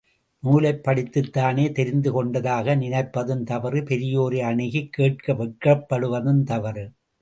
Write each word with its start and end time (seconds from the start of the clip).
நூலைப் 0.39 0.83
படித்துத் 0.83 1.33
தானே 1.33 1.71
தெரிந்து, 1.71 2.11
கொண்டதாக 2.11 2.75
நினைப்பதும் 2.75 3.43
தவறு, 3.43 3.81
பெரியோரை 3.81 4.41
அணுகிக 4.41 4.87
கேட்க 4.91 5.33
வெட்கப்படுவதும் 5.33 6.43
தவறு. 6.43 6.91